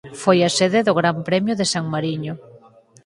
Foi 0.21 0.37
a 0.43 0.49
sede 0.57 0.79
do 0.87 0.97
Gran 0.99 1.17
Premio 1.29 1.53
de 1.59 1.65
San 1.73 1.85
Mariño. 1.93 2.33